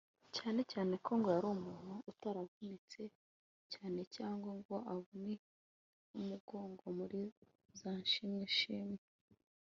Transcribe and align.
cyane 0.35 0.61
cyane 0.71 0.93
ko 1.05 1.11
ngo 1.17 1.29
yari 1.35 1.47
umuntu 1.55 1.93
utaravunitse 2.11 3.01
cyane 3.73 4.01
cyangwa 4.15 4.51
ngo 4.59 4.75
avunwe 4.93 5.33
umugongo 6.19 6.83
muri 6.99 7.21
za 7.79 7.91
«nshimwe 8.03 8.41
nshimwe» 8.51 9.01